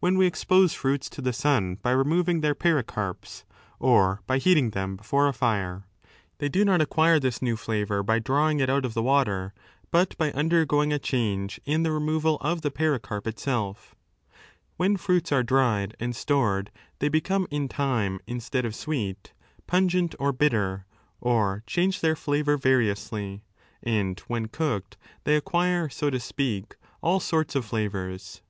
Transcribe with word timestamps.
when 0.00 0.18
we 0.18 0.26
expose 0.26 0.74
fruits 0.74 1.08
to 1.08 1.22
the 1.22 1.32
sun 1.32 1.76
by 1.76 1.90
removing 1.90 2.42
their 2.42 2.54
pericarps 2.54 3.46
or 3.78 4.20
by 4.26 4.36
heating 4.36 4.68
them 4.68 4.96
before 4.96 5.26
a 5.26 5.32
fire. 5.32 5.86
They 6.36 6.50
do 6.50 6.62
not 6.62 6.82
acquire 6.82 7.18
this 7.18 7.40
new 7.40 7.56
flavour 7.56 8.02
by 8.02 8.18
drawing 8.18 8.60
it 8.60 8.68
out 8.68 8.84
of 8.84 8.92
the 8.92 9.02
water, 9.02 9.54
but 9.90 10.14
by 10.18 10.30
undergoing 10.32 10.92
a 10.92 10.98
change 10.98 11.58
in 11.64 11.84
the 11.84 11.90
removal 11.90 12.36
of 12.42 12.60
the 12.60 12.70
pericarp 12.70 13.26
itself 13.26 13.94
When 14.76 14.98
fruits 14.98 15.32
are 15.32 15.42
dried 15.42 15.96
and 15.98 16.14
stored 16.14 16.70
they 16.98 17.08
become 17.08 17.46
in 17.50 17.66
time, 17.66 18.20
instead 18.26 18.66
of 18.66 18.74
sweet, 18.74 19.32
pungent 19.66 20.14
or 20.18 20.32
bitter, 20.32 20.84
or 21.18 21.62
change 21.66 22.02
their 22.02 22.14
flavour 22.14 22.58
variously, 22.58 23.42
and 23.82 24.20
when 24.28 24.48
cooked 24.48 24.98
they 25.24 25.34
acquire, 25.34 25.88
so 25.88 26.10
to 26.10 26.20
speak, 26.20 26.76
all 27.00 27.20
sorts 27.20 27.56
of 27.56 27.64
flavours. 27.64 28.42